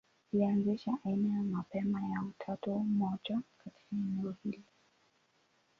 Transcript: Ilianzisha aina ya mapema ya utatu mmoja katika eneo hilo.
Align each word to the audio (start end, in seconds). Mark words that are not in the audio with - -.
Ilianzisha 0.33 0.97
aina 1.05 1.37
ya 1.37 1.43
mapema 1.43 1.99
ya 2.07 2.21
utatu 2.29 2.79
mmoja 2.79 3.39
katika 3.63 3.85
eneo 3.95 4.35
hilo. 4.43 4.61